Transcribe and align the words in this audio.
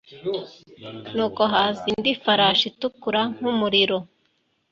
nuko 1.15 1.41
haza 1.51 1.83
indi 1.93 2.11
farashi 2.23 2.65
itukura 2.71 3.21
nk'umuriro 3.35 3.97